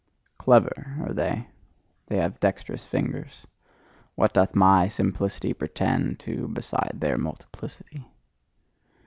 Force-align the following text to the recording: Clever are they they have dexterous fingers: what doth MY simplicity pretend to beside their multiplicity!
Clever 0.39 0.97
are 1.03 1.13
they 1.13 1.45
they 2.07 2.17
have 2.17 2.39
dexterous 2.39 2.83
fingers: 2.87 3.45
what 4.15 4.33
doth 4.33 4.55
MY 4.55 4.87
simplicity 4.87 5.53
pretend 5.53 6.19
to 6.21 6.47
beside 6.47 6.93
their 6.99 7.19
multiplicity! 7.19 8.07